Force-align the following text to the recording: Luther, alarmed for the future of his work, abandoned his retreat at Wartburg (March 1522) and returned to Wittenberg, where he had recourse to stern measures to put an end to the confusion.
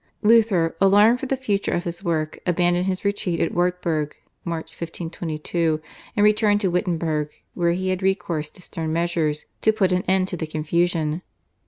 Luther, 0.23 0.75
alarmed 0.81 1.19
for 1.19 1.27
the 1.27 1.37
future 1.37 1.73
of 1.73 1.83
his 1.83 2.03
work, 2.03 2.39
abandoned 2.47 2.87
his 2.87 3.05
retreat 3.05 3.39
at 3.39 3.53
Wartburg 3.53 4.15
(March 4.43 4.71
1522) 4.71 5.79
and 6.15 6.23
returned 6.23 6.59
to 6.61 6.71
Wittenberg, 6.71 7.29
where 7.53 7.73
he 7.73 7.89
had 7.89 8.01
recourse 8.01 8.49
to 8.49 8.63
stern 8.63 8.91
measures 8.91 9.45
to 9.61 9.71
put 9.71 9.91
an 9.91 10.01
end 10.07 10.27
to 10.29 10.37
the 10.37 10.47
confusion. 10.47 11.21